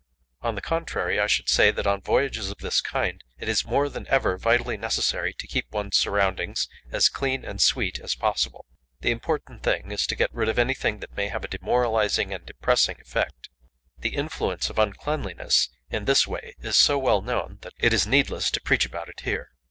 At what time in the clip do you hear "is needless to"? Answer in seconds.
17.93-18.59